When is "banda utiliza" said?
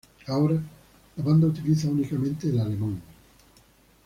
1.23-1.87